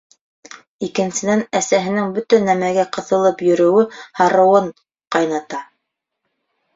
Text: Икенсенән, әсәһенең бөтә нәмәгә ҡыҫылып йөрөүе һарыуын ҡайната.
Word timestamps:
Икенсенән, 0.85 1.41
әсәһенең 1.57 2.07
бөтә 2.15 2.39
нәмәгә 2.45 2.85
ҡыҫылып 2.97 3.43
йөрөүе 3.49 3.83
һарыуын 4.21 4.71
ҡайната. 5.17 5.61